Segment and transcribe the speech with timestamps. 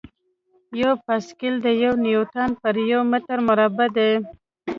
[0.81, 4.11] یو پاسکل د یو نیوټن پر یو متر مربع دی.